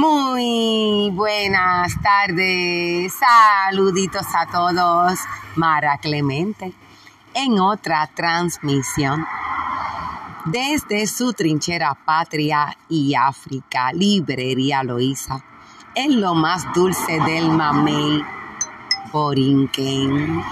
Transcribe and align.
Muy 0.00 1.10
buenas 1.10 2.00
tardes, 2.00 3.12
saluditos 3.14 4.26
a 4.32 4.46
todos. 4.46 5.18
Mara 5.56 5.98
Clemente 5.98 6.72
en 7.34 7.58
otra 7.58 8.08
transmisión 8.14 9.26
desde 10.44 11.04
su 11.08 11.32
trinchera 11.32 11.98
Patria 12.04 12.78
y 12.88 13.16
África, 13.16 13.92
Librería 13.92 14.84
Loíza, 14.84 15.44
en 15.96 16.20
lo 16.20 16.36
más 16.36 16.72
dulce 16.72 17.18
del 17.26 17.50
Mamey, 17.50 18.22
Borinquen. 19.12 20.44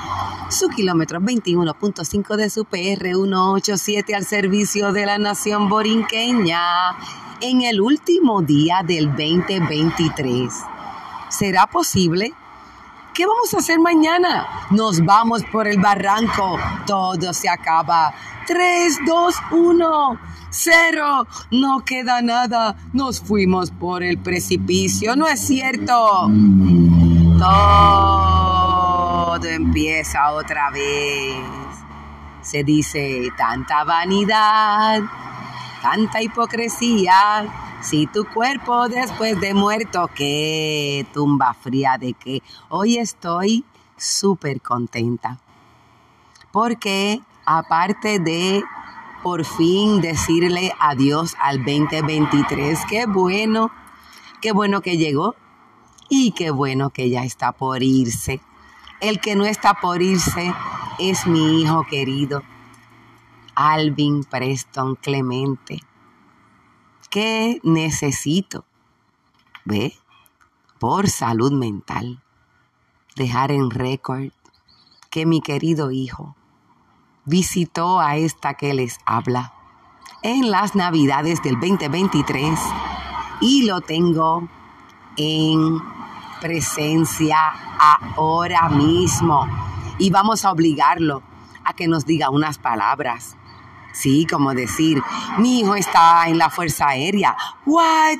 Su 0.50 0.68
kilómetro 0.70 1.20
21.5 1.20 2.34
de 2.34 2.50
su 2.50 2.64
PR 2.64 3.14
187 3.14 4.12
al 4.12 4.24
servicio 4.24 4.92
de 4.92 5.06
la 5.06 5.18
nación 5.18 5.68
borinqueña 5.68 6.96
en 7.40 7.62
el 7.62 7.80
último 7.80 8.42
día 8.42 8.82
del 8.84 9.08
2023. 9.08 10.52
¿Será 11.28 11.66
posible? 11.66 12.32
¿Qué 13.14 13.26
vamos 13.26 13.54
a 13.54 13.58
hacer 13.58 13.78
mañana? 13.78 14.46
Nos 14.70 15.04
vamos 15.04 15.42
por 15.50 15.66
el 15.66 15.80
barranco. 15.80 16.58
Todo 16.86 17.32
se 17.32 17.48
acaba. 17.48 18.12
3, 18.46 18.98
2, 19.06 19.34
1, 19.52 20.18
0. 20.50 21.26
No 21.50 21.84
queda 21.84 22.22
nada. 22.22 22.76
Nos 22.92 23.20
fuimos 23.20 23.70
por 23.70 24.02
el 24.02 24.18
precipicio. 24.18 25.16
¿No 25.16 25.26
es 25.26 25.40
cierto? 25.40 26.30
Todo 27.38 29.44
empieza 29.44 30.32
otra 30.32 30.70
vez. 30.70 31.36
Se 32.42 32.64
dice 32.64 33.28
tanta 33.36 33.84
vanidad 33.84 35.02
tanta 35.86 36.20
hipocresía. 36.20 37.46
Si 37.80 38.08
tu 38.08 38.24
cuerpo 38.24 38.88
después 38.88 39.40
de 39.40 39.54
muerto, 39.54 40.10
qué 40.16 41.06
tumba 41.14 41.54
fría 41.54 41.96
de 41.96 42.12
que 42.12 42.42
hoy 42.70 42.98
estoy 42.98 43.64
súper 43.96 44.60
contenta. 44.60 45.38
Porque 46.50 47.20
aparte 47.44 48.18
de 48.18 48.64
por 49.22 49.44
fin 49.44 50.00
decirle 50.00 50.72
adiós 50.80 51.36
al 51.40 51.58
2023, 51.58 52.80
qué 52.90 53.06
bueno, 53.06 53.70
qué 54.40 54.50
bueno 54.50 54.80
que 54.80 54.96
llegó 54.96 55.36
y 56.08 56.32
qué 56.32 56.50
bueno 56.50 56.90
que 56.90 57.10
ya 57.10 57.22
está 57.22 57.52
por 57.52 57.84
irse. 57.84 58.40
El 59.00 59.20
que 59.20 59.36
no 59.36 59.44
está 59.44 59.74
por 59.74 60.02
irse 60.02 60.52
es 60.98 61.28
mi 61.28 61.62
hijo 61.62 61.84
querido 61.88 62.42
Alvin 63.56 64.22
Preston 64.22 64.96
Clemente. 64.96 65.80
¿Qué 67.08 67.58
necesito? 67.62 68.66
¿Ve? 69.64 69.94
Por 70.78 71.08
salud 71.08 71.52
mental. 71.52 72.22
Dejar 73.16 73.50
en 73.50 73.70
récord 73.70 74.30
que 75.08 75.24
mi 75.24 75.40
querido 75.40 75.90
hijo 75.90 76.36
visitó 77.24 77.98
a 77.98 78.16
esta 78.16 78.54
que 78.54 78.74
les 78.74 78.98
habla 79.06 79.54
en 80.22 80.50
las 80.50 80.74
navidades 80.74 81.42
del 81.42 81.54
2023 81.54 82.60
y 83.40 83.64
lo 83.64 83.80
tengo 83.80 84.46
en 85.16 85.80
presencia 86.42 87.38
ahora 88.16 88.68
mismo. 88.68 89.46
Y 89.98 90.10
vamos 90.10 90.44
a 90.44 90.52
obligarlo 90.52 91.22
a 91.64 91.72
que 91.72 91.88
nos 91.88 92.04
diga 92.04 92.28
unas 92.28 92.58
palabras 92.58 93.38
Sí, 93.96 94.26
como 94.26 94.52
decir, 94.52 95.02
mi 95.38 95.60
hijo 95.60 95.74
está 95.74 96.28
en 96.28 96.36
la 96.36 96.50
Fuerza 96.50 96.88
Aérea. 96.88 97.34
¿What? 97.64 98.18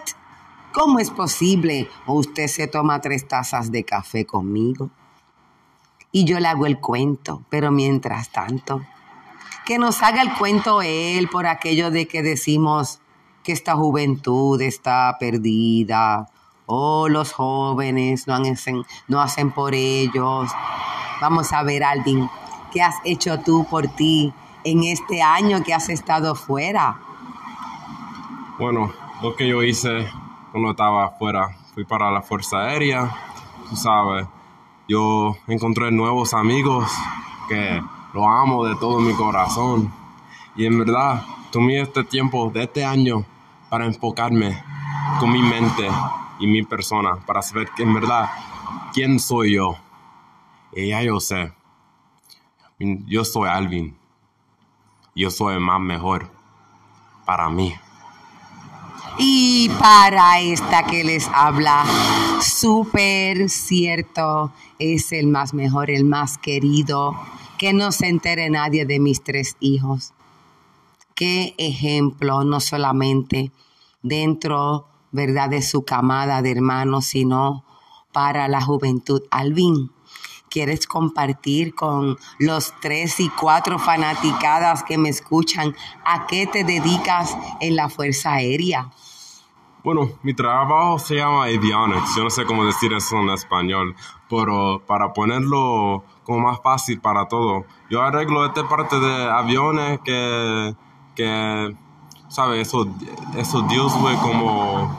¿Cómo 0.73 0.99
es 0.99 1.11
posible? 1.11 1.91
usted 2.07 2.47
se 2.47 2.67
toma 2.67 3.03
tres 3.03 3.29
tazas 3.29 3.71
de 3.71 3.85
café 3.85 4.25
conmigo. 4.25 4.89
Y 6.13 6.25
yo 6.25 6.41
le 6.41 6.49
hago 6.49 6.65
el 6.65 6.81
cuento, 6.81 7.43
pero 7.51 7.71
mientras 7.71 8.31
tanto, 8.31 8.87
que 9.67 9.79
nos 9.79 10.03
haga 10.03 10.23
el 10.23 10.33
cuento 10.33 10.81
él 10.81 11.29
por 11.29 11.47
aquello 11.47 11.91
de 11.91 12.09
que 12.09 12.23
decimos 12.23 13.01
que 13.43 13.53
esta 13.53 13.75
juventud 13.75 14.59
está 14.63 15.17
perdida, 15.21 16.31
o 16.65 17.11
los 17.11 17.33
jóvenes 17.33 18.27
no 18.27 18.39
no 19.09 19.21
hacen 19.21 19.51
por 19.51 19.75
ellos. 19.75 20.51
Vamos 21.21 21.53
a 21.53 21.63
ver, 21.63 21.85
Alvin, 21.85 22.31
¿qué 22.73 22.81
has 22.81 22.97
hecho 23.05 23.41
tú 23.41 23.67
por 23.69 23.89
ti 23.89 24.33
en 24.67 24.83
este 24.83 25.23
año 25.23 25.63
que 25.63 25.73
has 25.73 25.89
estado 25.89 26.35
fuera? 26.35 26.99
Bueno, 28.59 28.93
lo 29.23 29.37
que 29.37 29.47
yo 29.47 29.63
hice 29.63 30.11
cuando 30.51 30.73
estaba 30.73 31.11
fuera, 31.11 31.57
fui 31.73 31.85
para 31.85 32.11
la 32.11 32.21
Fuerza 32.21 32.63
Aérea, 32.63 33.15
tú 33.71 33.77
sabes, 33.77 34.27
yo 34.89 35.37
encontré 35.47 35.93
nuevos 35.93 36.35
amigos 36.35 36.91
que 37.49 37.81
lo 38.13 38.29
amo 38.29 38.67
de 38.67 38.75
todo 38.75 38.99
mi 38.99 39.13
corazón. 39.15 39.93
Y 40.57 40.67
en 40.67 40.81
verdad, 40.81 41.23
tomé 41.53 41.81
este 41.81 42.03
tiempo 42.03 42.51
de 42.51 42.65
este 42.65 42.85
año 42.85 43.25
para 43.71 43.87
enfocarme 43.87 44.61
con 45.21 45.31
mi 45.31 45.43
mente 45.43 45.89
y 46.41 46.49
mi 46.49 46.65
persona, 46.65 47.19
para 47.25 47.41
saber 47.41 47.69
que 47.77 47.85
en 47.85 47.95
verdad, 47.95 48.29
quién 48.93 49.21
soy 49.21 49.55
yo. 49.55 49.77
Y 50.73 50.89
ya 50.89 51.03
yo 51.03 51.21
sé, 51.21 51.53
yo 52.81 53.25
soy 53.25 53.49
Alvin 53.49 53.97
yo 55.17 55.31
soy 55.31 55.59
más 55.59 55.81
mejor 55.81 56.31
para 57.25 57.49
mí. 57.49 57.75
Y 59.19 59.71
para 59.81 60.41
esta 60.41 60.83
que 60.85 61.03
les 61.03 61.27
habla, 61.33 61.87
súper 62.43 63.49
cierto, 63.49 64.53
es 64.79 65.11
el 65.13 65.27
más 65.27 65.55
mejor, 65.55 65.91
el 65.91 66.05
más 66.05 66.37
querido, 66.37 67.17
que 67.57 67.73
no 67.73 67.93
se 67.93 68.09
entere 68.09 68.51
nadie 68.51 68.85
de 68.85 69.01
mis 69.01 69.25
tres 69.25 69.57
hijos. 69.59 70.13
Qué 71.15 71.55
ejemplo, 71.57 72.45
no 72.45 72.61
solamente 72.61 73.53
dentro, 74.03 74.87
¿verdad?, 75.13 75.49
de 75.49 75.63
su 75.63 75.83
camada 75.83 76.43
de 76.43 76.51
hermanos, 76.51 77.07
sino 77.07 77.65
para 78.13 78.49
la 78.49 78.61
juventud. 78.61 79.23
Alvin, 79.31 79.91
quieres 80.51 80.87
compartir 80.87 81.75
con 81.75 82.17
los 82.39 82.73
tres 82.81 83.21
y 83.21 83.29
cuatro 83.29 83.79
fanaticadas 83.79 84.83
que 84.83 84.99
me 84.99 85.09
escuchan 85.09 85.75
a 86.05 86.27
qué 86.27 86.47
te 86.47 86.65
dedicas 86.65 87.37
en 87.61 87.77
la 87.77 87.89
Fuerza 87.89 88.35
Aérea. 88.35 88.91
Bueno, 89.85 90.11
mi 90.23 90.35
trabajo 90.35 90.99
se 90.99 91.15
llama 91.15 91.45
avionics. 91.45 92.17
Yo 92.17 92.25
no 92.25 92.31
sé 92.31 92.45
cómo 92.45 92.65
decir 92.65 92.93
eso 92.93 93.17
en 93.19 93.31
español, 93.31 93.95
pero 94.29 94.83
para 94.85 95.13
ponerlo 95.13 96.03
como 96.25 96.41
más 96.41 96.61
fácil 96.61 97.01
para 97.01 97.29
todo, 97.29 97.65
yo 97.89 98.03
arreglo 98.03 98.45
esta 98.45 98.69
parte 98.69 98.99
de 98.99 99.31
aviones 99.31 100.01
que, 100.01 100.75
que 101.15 101.77
¿sabes? 102.29 102.67
Eso, 102.67 102.89
eso 103.37 103.63
Dios 103.63 103.93
como, 104.21 104.93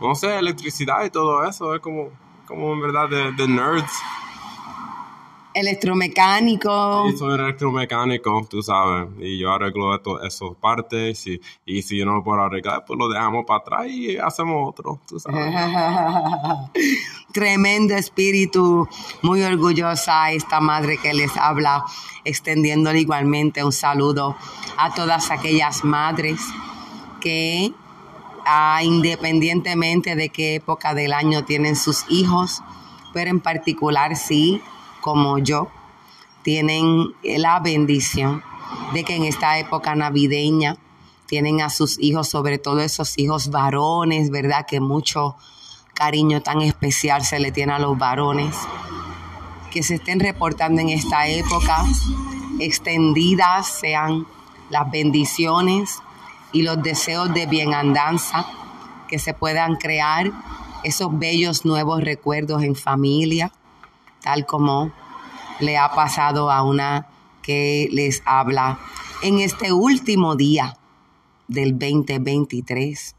no 0.00 0.14
sé, 0.14 0.38
electricidad 0.38 1.04
y 1.04 1.10
todo 1.10 1.44
eso, 1.44 1.74
es 1.74 1.80
como, 1.80 2.10
como 2.46 2.72
en 2.74 2.80
verdad 2.80 3.08
de, 3.08 3.32
de 3.32 3.48
nerds 3.48 3.92
electromecánico. 5.60 7.06
Sí, 7.10 7.16
soy 7.16 7.34
electromecánico, 7.34 8.46
tú 8.48 8.62
sabes, 8.62 9.08
y 9.18 9.38
yo 9.38 9.52
arreglo 9.52 9.94
esto, 9.94 10.22
esas 10.22 10.50
partes, 10.60 11.26
y, 11.26 11.40
y 11.66 11.82
si 11.82 11.98
yo 11.98 12.06
no 12.06 12.14
lo 12.14 12.24
puedo 12.24 12.40
arreglar, 12.40 12.84
pues 12.86 12.98
lo 12.98 13.08
dejamos 13.08 13.44
para 13.46 13.60
atrás 13.60 13.86
y 13.88 14.16
hacemos 14.16 14.68
otro, 14.68 15.00
tú 15.06 15.18
sabes. 15.18 15.54
Tremendo 17.32 17.94
espíritu, 17.94 18.88
muy 19.22 19.42
orgullosa 19.42 20.32
esta 20.32 20.60
madre 20.60 20.98
que 20.98 21.12
les 21.12 21.36
habla, 21.36 21.84
extendiéndole 22.24 23.00
igualmente 23.00 23.64
un 23.64 23.72
saludo 23.72 24.36
a 24.76 24.94
todas 24.94 25.30
aquellas 25.30 25.84
madres 25.84 26.40
que 27.20 27.72
ah, 28.46 28.80
independientemente 28.82 30.16
de 30.16 30.30
qué 30.30 30.56
época 30.56 30.94
del 30.94 31.12
año 31.12 31.44
tienen 31.44 31.76
sus 31.76 32.04
hijos, 32.08 32.62
pero 33.12 33.30
en 33.30 33.40
particular 33.40 34.16
sí 34.16 34.62
como 35.00 35.38
yo 35.38 35.68
tienen 36.42 37.14
la 37.22 37.60
bendición 37.60 38.42
de 38.92 39.04
que 39.04 39.16
en 39.16 39.24
esta 39.24 39.58
época 39.58 39.94
navideña 39.94 40.76
tienen 41.26 41.60
a 41.60 41.68
sus 41.68 41.98
hijos, 41.98 42.28
sobre 42.28 42.58
todo 42.58 42.80
esos 42.80 43.18
hijos 43.18 43.50
varones, 43.50 44.30
¿verdad? 44.30 44.66
Que 44.66 44.80
mucho 44.80 45.36
cariño 45.94 46.42
tan 46.42 46.62
especial 46.62 47.24
se 47.24 47.38
le 47.38 47.52
tiene 47.52 47.74
a 47.74 47.78
los 47.78 47.98
varones. 47.98 48.56
Que 49.70 49.82
se 49.82 49.96
estén 49.96 50.20
reportando 50.20 50.80
en 50.80 50.88
esta 50.88 51.28
época, 51.28 51.84
extendidas 52.60 53.68
sean 53.68 54.26
las 54.70 54.90
bendiciones 54.90 55.98
y 56.52 56.62
los 56.62 56.82
deseos 56.82 57.32
de 57.34 57.46
bienandanza 57.46 58.46
que 59.08 59.18
se 59.18 59.34
puedan 59.34 59.76
crear 59.76 60.32
esos 60.84 61.18
bellos 61.18 61.64
nuevos 61.64 62.02
recuerdos 62.02 62.62
en 62.62 62.74
familia, 62.74 63.52
tal 64.28 64.44
como 64.44 64.92
le 65.58 65.78
ha 65.78 65.90
pasado 65.94 66.50
a 66.50 66.62
una 66.62 67.06
que 67.40 67.88
les 67.92 68.22
habla 68.26 68.78
en 69.22 69.38
este 69.38 69.72
último 69.72 70.36
día 70.36 70.76
del 71.46 71.78
2023. 71.78 73.16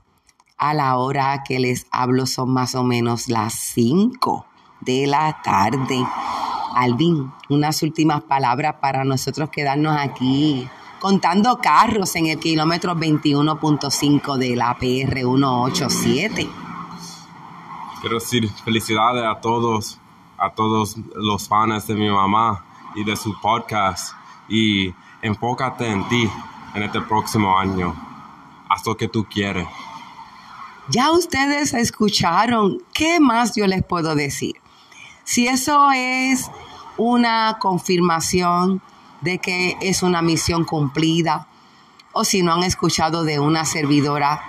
a 0.59 0.73
la 0.75 0.97
hora 0.97 1.41
que 1.43 1.57
les 1.57 1.87
hablo 1.89 2.27
son 2.27 2.51
más 2.51 2.75
o 2.75 2.83
menos 2.83 3.27
las 3.27 3.53
5 3.55 4.45
de 4.81 5.07
la 5.07 5.41
tarde. 5.43 6.05
Alvin, 6.75 7.31
unas 7.49 7.81
últimas 7.81 8.21
palabras 8.21 8.75
para 8.79 9.03
nosotros 9.03 9.49
quedarnos 9.49 9.97
aquí 9.97 10.69
contando 10.99 11.57
carros 11.57 12.15
en 12.17 12.27
el 12.27 12.37
kilómetro 12.37 12.93
21.5 12.95 14.37
de 14.37 14.55
la 14.55 14.75
PR 14.77 15.21
187. 15.21 16.47
Quiero 17.99 18.19
decir 18.19 18.47
felicidades 18.63 19.23
a 19.23 19.41
todos, 19.41 19.97
a 20.39 20.49
todos 20.51 20.95
los 21.15 21.47
fans 21.47 21.87
de 21.87 21.95
mi 21.95 22.09
mamá 22.09 22.63
y 22.95 23.03
de 23.03 23.15
su 23.15 23.39
podcast 23.41 24.13
y 24.47 24.93
enfócate 25.21 25.87
en 25.87 26.07
ti 26.07 26.29
en 26.73 26.83
este 26.83 27.01
próximo 27.01 27.57
año. 27.57 27.93
Haz 28.69 28.85
lo 28.85 28.95
que 28.95 29.07
tú 29.07 29.25
quieres. 29.25 29.67
Ya 30.89 31.11
ustedes 31.11 31.73
escucharon, 31.73 32.81
¿qué 32.93 33.19
más 33.19 33.55
yo 33.55 33.67
les 33.67 33.83
puedo 33.83 34.15
decir? 34.15 34.55
Si 35.23 35.47
eso 35.47 35.91
es 35.91 36.49
una 36.97 37.57
confirmación 37.59 38.81
de 39.21 39.37
que 39.39 39.77
es 39.81 40.01
una 40.01 40.21
misión 40.21 40.63
cumplida, 40.65 41.47
o 42.11 42.23
si 42.23 42.41
no 42.41 42.53
han 42.53 42.63
escuchado 42.63 43.23
de 43.23 43.39
una 43.39 43.65
servidora 43.65 44.41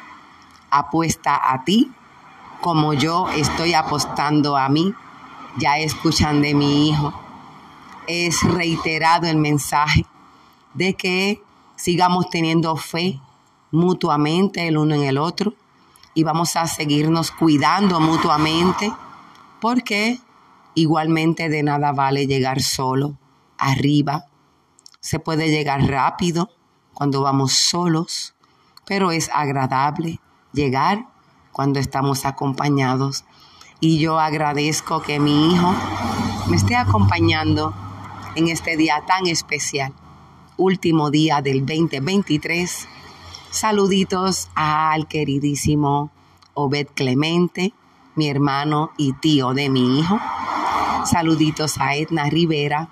apuesta 0.71 1.39
a 1.53 1.65
ti, 1.65 1.93
como 2.63 2.95
yo 2.95 3.29
estoy 3.31 3.75
apostando 3.75 4.57
a 4.57 4.69
mí, 4.69 4.95
ya 5.59 5.79
escuchan 5.79 6.43
de 6.43 6.55
mi 6.55 6.89
hijo. 6.89 7.13
Es 8.07 8.43
reiterado 8.43 9.27
el 9.27 9.37
mensaje 9.37 10.07
de 10.75 10.95
que 10.95 11.43
sigamos 11.77 12.31
teniendo 12.31 12.77
fe 12.77 13.21
mutuamente 13.71 14.67
el 14.67 14.77
uno 14.77 14.95
en 14.95 15.03
el 15.03 15.19
otro 15.19 15.55
y 16.15 16.25
vamos 16.25 16.57
a 16.57 16.67
seguirnos 16.67 17.31
cuidando 17.31 18.01
mutuamente 18.01 18.93
porque 19.61 20.21
igualmente 20.75 21.49
de 21.49 21.63
nada 21.63 21.93
vale 21.93 22.27
llegar 22.27 22.63
solo 22.63 23.17
arriba. 23.59 24.27
Se 25.01 25.19
puede 25.19 25.49
llegar 25.51 25.83
rápido 25.83 26.51
cuando 26.95 27.23
vamos 27.23 27.53
solos, 27.53 28.35
pero 28.87 29.13
es 29.13 29.31
agradable 29.33 30.21
llegar 30.53 31.07
cuando 31.53 31.79
estamos 31.79 32.25
acompañados. 32.25 33.25
Y 33.81 33.99
yo 33.99 34.21
agradezco 34.21 35.03
que 35.03 35.19
mi 35.19 35.53
hijo 35.53 35.75
me 36.49 36.57
esté 36.57 36.77
acompañando 36.77 37.75
en 38.35 38.49
este 38.49 38.77
día 38.77 39.03
tan 39.07 39.27
especial, 39.27 39.93
último 40.57 41.11
día 41.11 41.41
del 41.43 41.67
2023 41.67 42.89
Saluditos 43.51 44.49
al 44.55 45.09
queridísimo 45.09 46.13
Obed 46.55 46.87
Clemente, 46.95 47.75
mi 48.15 48.29
hermano 48.29 48.93
y 48.97 49.13
tío 49.15 49.55
de 49.55 49.69
mi 49.69 49.99
hijo. 49.99 50.21
Saluditos 51.05 51.79
a 51.81 51.97
Edna 51.97 52.31
Rivera. 52.31 52.89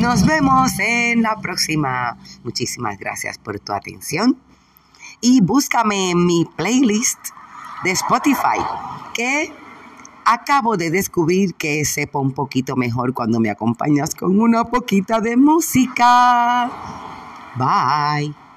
Nos 0.00 0.24
vemos 0.24 0.78
en 0.78 1.22
la 1.22 1.34
próxima. 1.36 2.16
Muchísimas 2.44 2.98
gracias 2.98 3.38
por 3.38 3.58
tu 3.58 3.72
atención. 3.72 4.38
Y 5.20 5.40
búscame 5.40 6.10
en 6.10 6.24
mi 6.24 6.44
playlist 6.44 7.18
de 7.84 7.90
Spotify, 7.92 8.60
que 9.14 9.52
acabo 10.24 10.76
de 10.76 10.90
descubrir 10.90 11.54
que 11.54 11.84
sepa 11.84 12.18
un 12.18 12.32
poquito 12.32 12.76
mejor 12.76 13.14
cuando 13.14 13.40
me 13.40 13.50
acompañas 13.50 14.14
con 14.14 14.38
una 14.40 14.64
poquita 14.64 15.20
de 15.20 15.36
música. 15.36 16.70
Bye. 17.56 18.47